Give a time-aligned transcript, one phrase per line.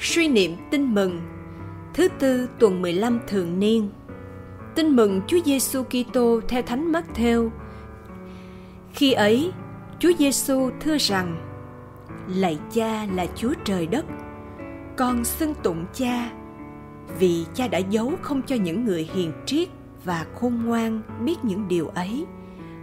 [0.00, 1.20] Suy niệm tin mừng
[1.94, 3.90] Thứ tư tuần 15 thường niên
[4.74, 7.50] Tin mừng Chúa Giêsu Kitô theo Thánh Matthew.
[8.92, 9.52] Khi ấy,
[9.98, 11.36] Chúa Giêsu thưa rằng:
[12.28, 14.04] Lạy Cha là Chúa trời đất,
[14.96, 16.30] con xưng tụng Cha
[17.18, 19.68] vì Cha đã giấu không cho những người hiền triết
[20.04, 22.26] và khôn ngoan biết những điều ấy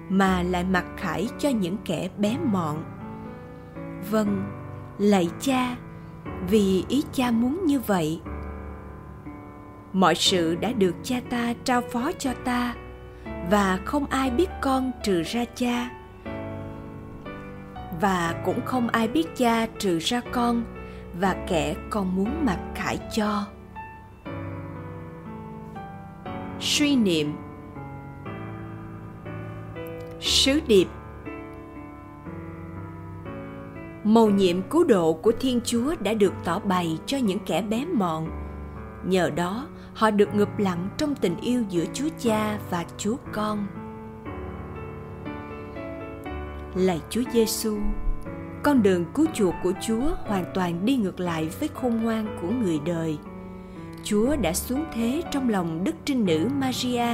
[0.10, 2.84] mà lại mặc khải cho những kẻ bé mọn.
[4.12, 4.44] Vâng,
[4.98, 5.76] lạy Cha,
[6.50, 8.22] vì ý cha muốn như vậy,
[9.94, 12.76] mọi sự đã được cha ta trao phó cho ta,
[13.52, 15.90] và không ai biết con trừ ra cha,
[18.02, 20.64] và cũng không ai biết cha trừ ra con
[21.20, 23.46] và kẻ con muốn mặc khải cho.
[26.60, 27.36] Suy niệm.
[30.20, 30.88] Sứ điệp
[34.06, 37.86] mầu nhiệm cứu độ của thiên chúa đã được tỏ bày cho những kẻ bé
[37.86, 38.28] mọn.
[39.06, 43.68] Nhờ đó, họ được ngập lặng trong tình yêu giữa chúa cha và chúa con.
[46.76, 47.78] Lạy chúa giêsu
[48.66, 52.48] con đường cứu chuộc của chúa hoàn toàn đi ngược lại với khôn ngoan của
[52.48, 53.18] người đời.
[54.04, 57.08] Chúa đã xuống thế trong lòng đức trinh nữ maria,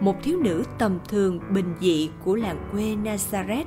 [0.00, 3.64] một thiếu nữ tầm thường bình dị của làng quê nazareth.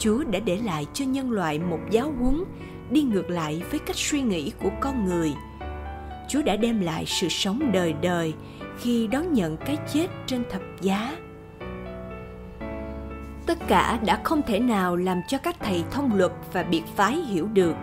[0.00, 2.44] Chúa đã để lại cho nhân loại một giáo huấn
[2.90, 5.32] đi ngược lại với cách suy nghĩ của con người.
[6.28, 8.34] Chúa đã đem lại sự sống đời đời
[8.78, 11.16] khi đón nhận cái chết trên thập giá.
[13.46, 17.16] Tất cả đã không thể nào làm cho các thầy thông luật và biệt phái
[17.16, 17.74] hiểu được.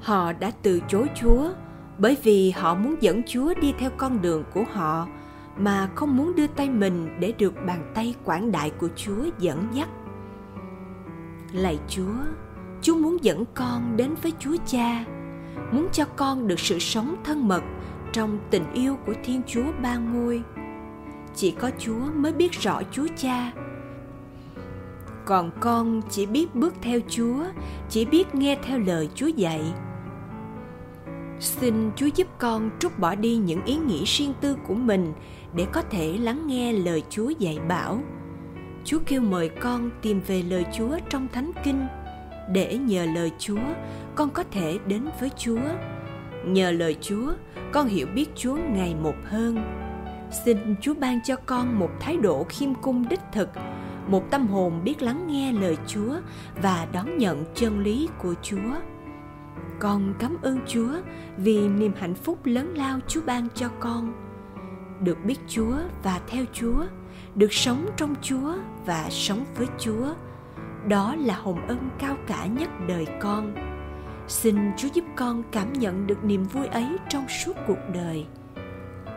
[0.00, 1.50] Họ đã từ chối Chúa
[1.98, 5.08] bởi vì họ muốn dẫn Chúa đi theo con đường của họ
[5.56, 9.68] mà không muốn đưa tay mình để được bàn tay quảng đại của Chúa dẫn
[9.72, 9.88] dắt
[11.52, 12.14] lạy chúa
[12.82, 15.04] chúa muốn dẫn con đến với chúa cha,
[15.72, 17.62] muốn cho con được sự sống thân mật
[18.12, 20.42] trong tình yêu của thiên chúa ba ngôi.
[21.34, 23.52] Chỉ có chúa mới biết rõ chúa cha.
[25.24, 27.44] Còn con chỉ biết bước theo chúa,
[27.88, 29.62] chỉ biết nghe theo lời chúa dạy.
[31.40, 35.12] Xin chúa giúp con trút bỏ đi những ý nghĩ riêng tư của mình
[35.54, 38.02] để có thể lắng nghe lời chúa dạy bảo.
[38.84, 41.86] Chúa kêu mời con tìm về lời Chúa trong Thánh Kinh
[42.52, 43.60] để nhờ lời Chúa
[44.14, 45.60] con có thể đến với Chúa.
[46.44, 47.32] Nhờ lời Chúa,
[47.72, 49.56] con hiểu biết Chúa ngày một hơn.
[50.44, 53.48] Xin Chúa ban cho con một thái độ khiêm cung đích thực,
[54.06, 56.16] một tâm hồn biết lắng nghe lời Chúa
[56.62, 58.74] và đón nhận chân lý của Chúa.
[59.78, 60.92] Con cảm ơn Chúa
[61.36, 64.27] vì niềm hạnh phúc lớn lao Chúa ban cho con.
[65.00, 66.84] Được biết Chúa và theo Chúa
[67.34, 68.54] được sống trong Chúa
[68.86, 70.14] và sống với Chúa.
[70.88, 73.54] Đó là hồng ân cao cả nhất đời con.
[74.28, 78.26] Xin Chúa giúp con cảm nhận được niềm vui ấy trong suốt cuộc đời.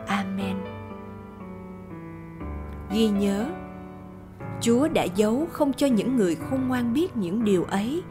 [0.06, 0.56] Amen.
[2.92, 3.50] Ghi nhớ,
[4.60, 8.02] Chúa đã giấu không cho những người khôn ngoan biết những điều ấy,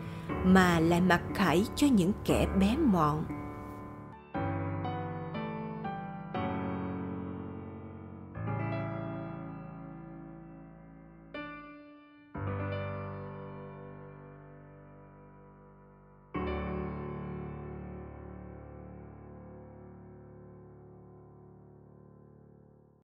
[0.43, 3.23] mà lại mặc khải cho những kẻ bé mọn